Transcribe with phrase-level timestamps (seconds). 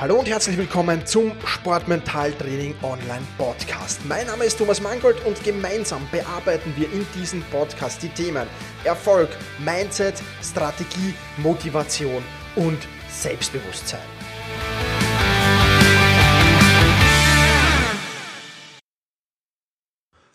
[0.00, 3.98] Hallo und herzlich willkommen zum Sportmentaltraining Online Podcast.
[4.06, 8.46] Mein Name ist Thomas Mangold und gemeinsam bearbeiten wir in diesem Podcast die Themen
[8.84, 12.22] Erfolg, Mindset, Strategie, Motivation
[12.54, 12.78] und
[13.10, 13.98] Selbstbewusstsein.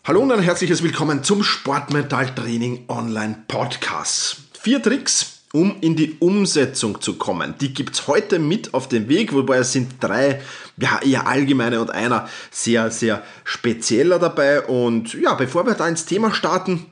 [0.04, 4.36] Hallo und ein herzliches Willkommen zum Sportmentaltraining Online Podcast.
[4.60, 7.54] Vier Tricks, um in die Umsetzung zu kommen.
[7.60, 10.42] Die gibt's heute mit auf den Weg, wobei es sind drei
[10.76, 14.62] ja, eher allgemeine und einer sehr, sehr spezieller dabei.
[14.62, 16.86] Und ja, bevor wir da ins Thema starten,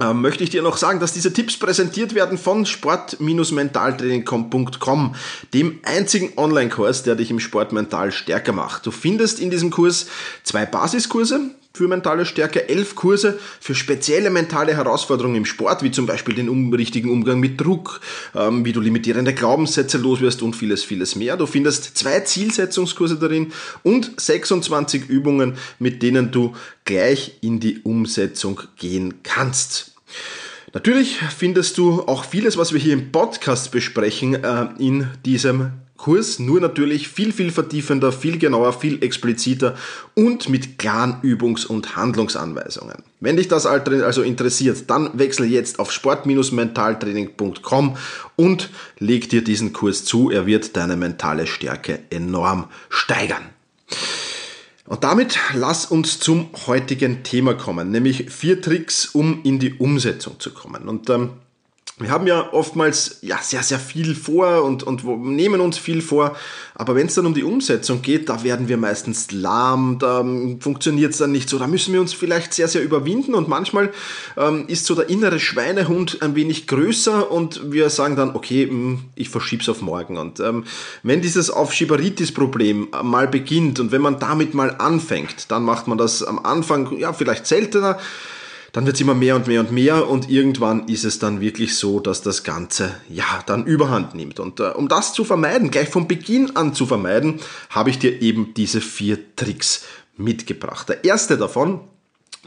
[0.00, 5.14] äh, möchte ich dir noch sagen, dass diese Tipps präsentiert werden von sport-mentaltraining.com,
[5.52, 8.86] dem einzigen Online-Kurs, der dich im Sport mental stärker macht.
[8.86, 10.06] Du findest in diesem Kurs
[10.44, 16.06] zwei Basiskurse, für mentale Stärke, elf Kurse für spezielle mentale Herausforderungen im Sport, wie zum
[16.06, 18.00] Beispiel den um, richtigen Umgang mit Druck,
[18.34, 21.36] ähm, wie du limitierende Glaubenssätze loswirst und vieles, vieles mehr.
[21.36, 28.60] Du findest zwei Zielsetzungskurse darin und 26 Übungen, mit denen du gleich in die Umsetzung
[28.76, 29.92] gehen kannst.
[30.74, 36.40] Natürlich findest du auch vieles, was wir hier im Podcast besprechen, äh, in diesem Kurs,
[36.40, 39.76] nur natürlich viel, viel vertiefender, viel genauer, viel expliziter
[40.14, 43.04] und mit klaren Übungs- und Handlungsanweisungen.
[43.20, 47.96] Wenn dich das also interessiert, dann wechsel jetzt auf sport-mentaltraining.com
[48.34, 50.32] und leg dir diesen Kurs zu.
[50.32, 53.44] Er wird deine mentale Stärke enorm steigern.
[54.86, 60.40] Und damit lass uns zum heutigen Thema kommen, nämlich vier Tricks, um in die Umsetzung
[60.40, 60.88] zu kommen.
[60.88, 61.30] Und ähm,
[61.98, 66.36] wir haben ja oftmals ja sehr, sehr viel vor und, und nehmen uns viel vor,
[66.74, 70.24] aber wenn es dann um die Umsetzung geht, da werden wir meistens lahm, da
[70.60, 73.90] funktioniert es dann nicht so, da müssen wir uns vielleicht sehr, sehr überwinden und manchmal
[74.38, 79.04] ähm, ist so der innere Schweinehund ein wenig größer und wir sagen dann, okay, hm,
[79.14, 80.16] ich verschiebe es auf morgen.
[80.16, 80.64] Und ähm,
[81.02, 86.22] wenn dieses Aufschieberitis-Problem mal beginnt und wenn man damit mal anfängt, dann macht man das
[86.22, 87.98] am Anfang ja vielleicht seltener,
[88.72, 91.76] dann wird es immer mehr und mehr und mehr und irgendwann ist es dann wirklich
[91.76, 94.40] so, dass das Ganze ja dann überhand nimmt.
[94.40, 98.22] Und äh, um das zu vermeiden, gleich von Beginn an zu vermeiden, habe ich dir
[98.22, 99.84] eben diese vier Tricks
[100.16, 100.88] mitgebracht.
[100.88, 101.80] Der erste davon,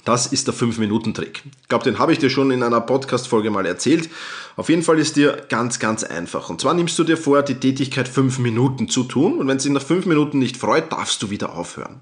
[0.03, 1.43] das ist der 5-Minuten-Trick.
[1.61, 4.09] Ich glaube, den habe ich dir schon in einer Podcast-Folge mal erzählt.
[4.55, 6.49] Auf jeden Fall ist dir ganz, ganz einfach.
[6.49, 9.63] Und zwar nimmst du dir vor, die Tätigkeit 5 Minuten zu tun und wenn es
[9.63, 12.01] dich nach 5 Minuten nicht freut, darfst du wieder aufhören.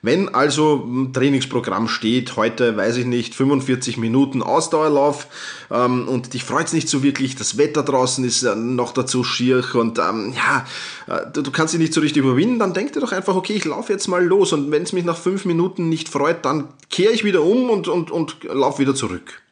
[0.00, 5.26] Wenn also ein Trainingsprogramm steht, heute weiß ich nicht, 45 Minuten Ausdauerlauf
[5.70, 9.64] ähm, und dich freut's nicht so wirklich, das Wetter draußen ist äh, noch dazu schier
[9.74, 10.66] und ähm, ja,
[11.12, 13.54] äh, du, du, kannst dich nicht so richtig überwinden, dann denk dir doch einfach, okay,
[13.54, 16.68] ich laufe jetzt mal los und wenn es mich nach fünf Minuten nicht freut, dann
[16.90, 19.42] kehre ich wieder um und, und, und lauf wieder zurück.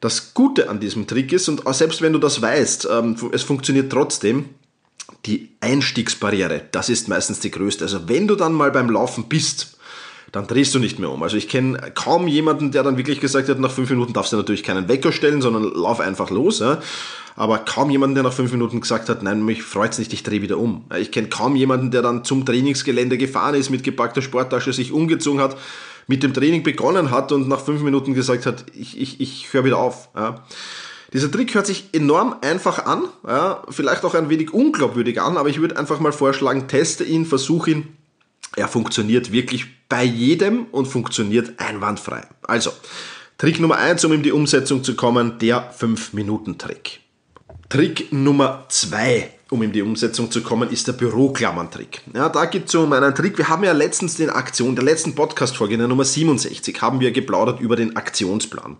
[0.00, 3.92] Das Gute an diesem Trick ist, und selbst wenn du das weißt, ähm, es funktioniert
[3.92, 4.46] trotzdem,
[5.26, 7.84] die Einstiegsbarriere, das ist meistens die größte.
[7.84, 9.78] Also wenn du dann mal beim Laufen bist,
[10.32, 11.22] dann drehst du nicht mehr um.
[11.22, 14.36] Also ich kenne kaum jemanden, der dann wirklich gesagt hat, nach fünf Minuten darfst du
[14.36, 16.60] natürlich keinen Wecker stellen, sondern lauf einfach los.
[16.60, 16.80] Ja?
[17.36, 20.42] Aber kaum jemanden, der nach fünf Minuten gesagt hat, nein, mich freut's nicht, ich drehe
[20.42, 20.84] wieder um.
[20.98, 25.40] Ich kenne kaum jemanden, der dann zum Trainingsgelände gefahren ist, mit gepackter Sporttasche sich umgezogen
[25.40, 25.56] hat,
[26.06, 29.64] mit dem Training begonnen hat und nach fünf Minuten gesagt hat, ich, ich, ich höre
[29.64, 30.08] wieder auf.
[30.16, 30.44] Ja?
[31.12, 35.50] Dieser Trick hört sich enorm einfach an, ja, vielleicht auch ein wenig unglaubwürdig an, aber
[35.50, 37.96] ich würde einfach mal vorschlagen, teste ihn, versuche ihn.
[38.56, 42.22] Er funktioniert wirklich bei jedem und funktioniert einwandfrei.
[42.42, 42.70] Also,
[43.38, 47.00] Trick Nummer eins, um in die Umsetzung zu kommen, der 5-Minuten-Trick.
[47.68, 52.02] Trick Nummer zwei, um in die Umsetzung zu kommen, ist der Büroklammern-Trick.
[52.14, 53.36] Ja, da gibt es so einen Trick.
[53.36, 57.60] Wir haben ja letztens den Aktion, der letzten Podcast-Folge, der Nummer 67, haben wir geplaudert
[57.60, 58.76] über den Aktionsplan.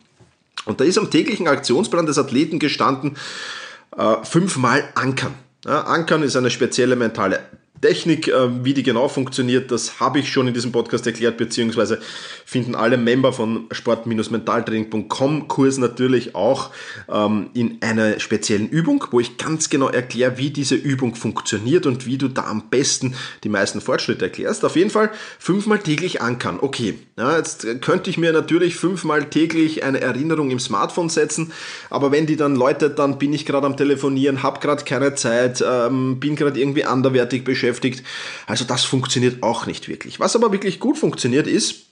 [0.65, 3.17] Und da ist am täglichen Aktionsplan des Athleten gestanden,
[3.97, 5.35] äh, fünfmal ankern.
[5.65, 7.41] Ja, ankern ist eine spezielle mentale
[7.83, 12.01] Technik, äh, wie die genau funktioniert, das habe ich schon in diesem Podcast erklärt, beziehungsweise
[12.47, 16.71] finden alle Member von sport-mentaltraining.com Kurs natürlich auch
[17.11, 22.07] ähm, in einer speziellen Übung, wo ich ganz genau erkläre, wie diese Übung funktioniert und
[22.07, 24.65] wie du da am besten die meisten Fortschritte erklärst.
[24.65, 26.59] Auf jeden Fall fünfmal täglich ankern.
[26.61, 31.53] Okay, ja, jetzt könnte ich mir natürlich fünfmal täglich eine Erinnerung im Smartphone setzen,
[31.91, 35.65] aber wenn die dann läutet, dann bin ich gerade am Telefonieren, habe gerade keine Zeit,
[35.67, 38.05] ähm, bin gerade irgendwie anderwertig beschäftigt, beschäftigt.
[38.47, 40.21] Also das funktioniert auch nicht wirklich.
[40.21, 41.87] Was aber wirklich gut funktioniert ist,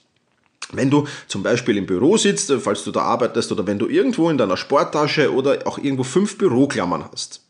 [0.73, 4.29] wenn du zum Beispiel im Büro sitzt, falls du da arbeitest oder wenn du irgendwo
[4.29, 7.41] in deiner Sporttasche oder auch irgendwo fünf Büroklammern hast.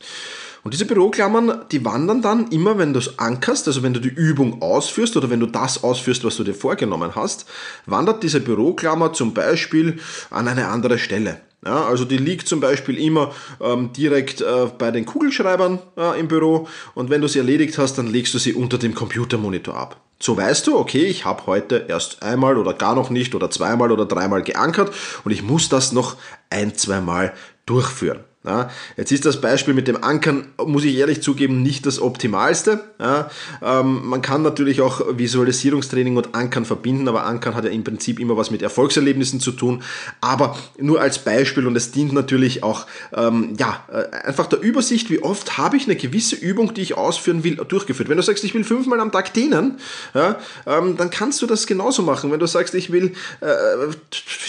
[0.64, 4.10] Und diese Büroklammern, die wandern dann immer, wenn du es ankerst, also wenn du die
[4.10, 7.46] Übung ausführst oder wenn du das ausführst, was du dir vorgenommen hast,
[7.88, 10.00] wandert diese Büroklammer zum Beispiel
[10.30, 11.42] an eine andere Stelle.
[11.64, 16.28] Ja, also die liegt zum Beispiel immer ähm, direkt äh, bei den Kugelschreibern äh, im
[16.28, 20.02] Büro und wenn du sie erledigt hast, dann legst du sie unter dem Computermonitor ab.
[20.20, 23.92] So weißt du, okay, ich habe heute erst einmal oder gar noch nicht oder zweimal
[23.92, 24.92] oder dreimal geankert
[25.24, 26.16] und ich muss das noch
[26.50, 27.34] ein, zweimal
[27.68, 28.24] durchführen.
[28.44, 32.84] Ja, jetzt ist das Beispiel mit dem Ankern, muss ich ehrlich zugeben, nicht das optimalste.
[33.00, 33.30] Ja,
[33.62, 38.20] ähm, man kann natürlich auch Visualisierungstraining und Ankern verbinden, aber Ankern hat ja im Prinzip
[38.20, 39.84] immer was mit Erfolgserlebnissen zu tun.
[40.22, 45.12] Aber nur als Beispiel und es dient natürlich auch ähm, ja, äh, einfach der Übersicht,
[45.12, 48.10] wie oft habe ich eine gewisse Übung, die ich ausführen will, durchgeführt.
[48.10, 49.78] Wenn du sagst, ich will fünfmal am Tag dehnen,
[50.16, 52.32] ja, ähm, dann kannst du das genauso machen.
[52.32, 53.48] Wenn du sagst, ich will äh,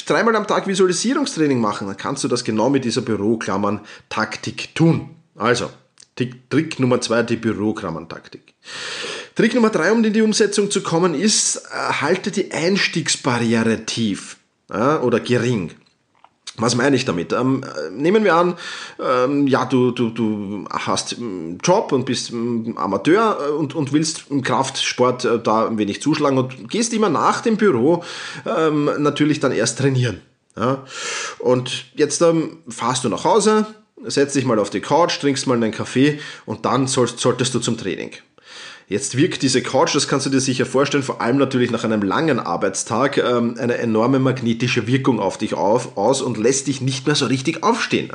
[0.06, 5.10] dreimal am Tag Visualisierungstraining machen, dann kannst du das genau mit dieser Büroklammern Taktik tun.
[5.36, 5.70] Also,
[6.50, 8.54] Trick Nummer zwei, die Bürokrammentaktik.
[9.34, 14.36] Trick Nummer drei, um in die Umsetzung zu kommen, ist, äh, halte die Einstiegsbarriere tief
[14.70, 15.72] ja, oder gering.
[16.58, 17.32] Was meine ich damit?
[17.32, 18.56] Ähm, nehmen wir an,
[19.00, 22.30] ähm, ja, du, du, du hast einen Job und bist
[22.76, 27.08] Amateur äh, und, und willst im Kraftsport äh, da ein wenig zuschlagen und gehst immer
[27.08, 28.04] nach dem Büro
[28.44, 30.20] ähm, natürlich dann erst trainieren.
[30.56, 30.84] Ja?
[31.38, 33.66] Und jetzt ähm, fahrst du nach Hause,
[34.04, 37.60] setz dich mal auf die Couch, trinkst mal einen Kaffee und dann sollst, solltest du
[37.60, 38.12] zum Training.
[38.88, 42.02] Jetzt wirkt diese Couch, das kannst du dir sicher vorstellen, vor allem natürlich nach einem
[42.02, 47.06] langen Arbeitstag, ähm, eine enorme magnetische Wirkung auf dich auf, aus und lässt dich nicht
[47.06, 48.10] mehr so richtig aufstehen.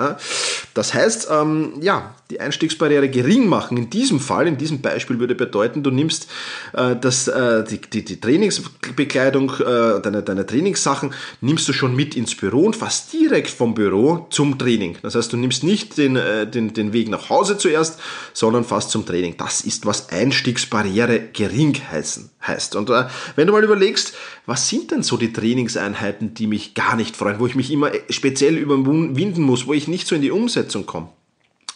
[0.73, 3.77] Das heißt, ähm, ja, die Einstiegsbarriere gering machen.
[3.77, 6.27] In diesem Fall, in diesem Beispiel würde bedeuten, du nimmst
[6.73, 12.15] äh, das, äh, die, die, die Trainingsbekleidung, äh, deine, deine Trainingssachen, nimmst du schon mit
[12.15, 14.97] ins Büro und fast direkt vom Büro zum Training.
[15.01, 17.99] Das heißt, du nimmst nicht den, äh, den, den Weg nach Hause zuerst,
[18.33, 19.35] sondern fast zum Training.
[19.37, 20.11] Das ist, was
[20.57, 22.75] Einstiegsbarriere gering heißen, heißt.
[22.75, 23.06] Und äh,
[23.36, 24.15] wenn du mal überlegst,
[24.45, 27.92] was sind denn so die Trainingseinheiten, die mich gar nicht freuen, wo ich mich immer
[28.09, 31.09] speziell überwinden muss, wo ich nicht so in die Umsetzung komme?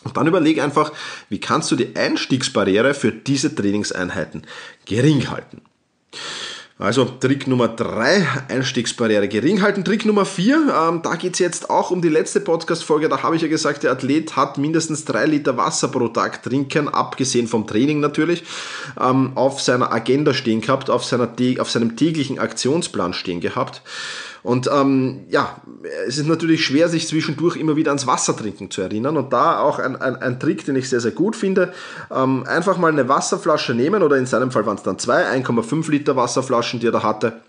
[0.04, 0.92] Und dann überleg einfach,
[1.30, 4.48] wie kannst du die Einstiegsbarriere für diese Trainingseinheiten
[4.86, 5.62] gering halten.
[6.82, 9.86] Also Trick Nummer drei Einstiegsbarriere gering halten.
[9.86, 13.08] Trick Nummer vier ähm, da geht's jetzt auch um die letzte Podcast-Folge.
[13.08, 16.90] Da habe ich ja gesagt, der Athlet hat mindestens drei Liter Wasser pro Tag trinken,
[16.90, 18.44] abgesehen vom Training natürlich,
[19.00, 23.84] ähm, auf seiner Agenda stehen gehabt, auf, seiner, auf seinem täglichen Aktionsplan stehen gehabt.
[24.44, 25.62] Und ähm, ja,
[26.08, 29.18] es ist natürlich schwer, sich zwischendurch immer wieder ans Wasser trinken zu erinnern.
[29.18, 31.74] Und da auch ein, ein, ein Trick, den ich sehr, sehr gut finde.
[32.10, 35.92] Ähm, einfach mal eine Wasserflasche nehmen oder in seinem Fall waren es dann zwei, 1,5
[35.92, 36.16] Liter
[36.72, 37.42] Wasserflaschen, die er da hatte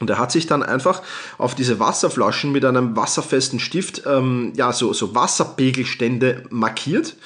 [0.00, 1.02] und er hat sich dann einfach
[1.36, 7.16] auf diese Wasserflaschen mit einem wasserfesten Stift ähm, ja, so, so Wasserpegelstände markiert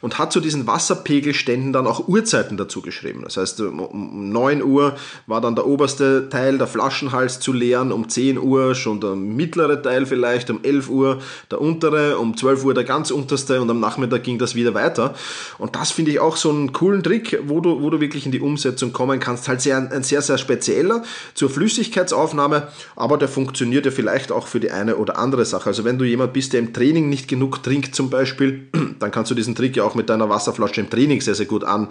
[0.00, 3.20] und hat zu diesen Wasserpegelständen dann auch Uhrzeiten dazu geschrieben.
[3.22, 4.96] Das heißt, um 9 Uhr
[5.26, 9.82] war dann der oberste Teil, der Flaschenhals zu leeren, um 10 Uhr schon der mittlere
[9.82, 11.20] Teil vielleicht, um 11 Uhr
[11.50, 15.14] der untere, um 12 Uhr der ganz unterste und am Nachmittag ging das wieder weiter.
[15.58, 18.32] Und das finde ich auch so einen coolen Trick, wo du, wo du wirklich in
[18.32, 19.48] die Umsetzung kommen kannst.
[19.48, 21.02] Halt sehr, ein sehr, sehr spezieller
[21.34, 25.68] zur Flüssigkeitsaufnahme Aufnahme, aber der funktioniert ja vielleicht auch für die eine oder andere Sache.
[25.68, 29.30] Also wenn du jemand bist, der im Training nicht genug trinkt zum Beispiel, dann kannst
[29.30, 31.88] du diesen Trick ja auch mit deiner Wasserflasche im Training sehr, sehr gut an,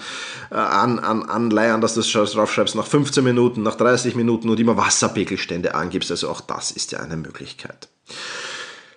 [0.50, 4.60] äh, an, an, anleiern, dass du das draufschreibst nach 15 Minuten, nach 30 Minuten und
[4.60, 6.12] immer Wasserpegelstände angibst.
[6.12, 7.89] Also auch das ist ja eine Möglichkeit.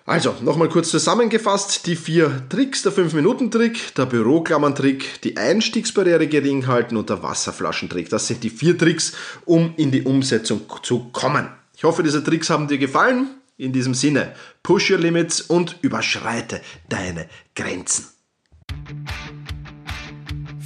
[0.07, 6.95] Also, nochmal kurz zusammengefasst, die vier Tricks, der 5-Minuten-Trick, der Büroklammern-Trick, die Einstiegsbarriere gering halten
[6.95, 8.07] und der Wasserflaschentrick.
[8.09, 9.13] Das sind die vier Tricks,
[9.45, 11.49] um in die Umsetzung zu kommen.
[11.75, 13.29] Ich hoffe, diese Tricks haben dir gefallen.
[13.57, 18.05] In diesem Sinne, push your limits und überschreite deine Grenzen.